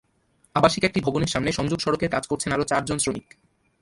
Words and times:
আবাসিক 0.55 0.83
একটি 0.83 0.99
ভবনের 1.01 1.31
সামনে 1.33 1.51
সংযোগ 1.51 1.79
সড়কের 1.81 2.13
কাজ 2.15 2.23
করছেন 2.27 2.51
আরও 2.51 2.69
চারজন 2.71 2.97
শ্রমিক। 2.99 3.27